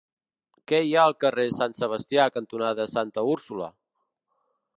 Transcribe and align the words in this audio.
Què 0.71 0.77
hi 0.85 0.95
ha 0.99 1.03
al 1.09 1.13
carrer 1.23 1.45
Sant 1.57 1.77
Sebastià 1.81 2.25
cantonada 2.39 2.89
Santa 2.97 3.27
Úrsula? 3.37 3.71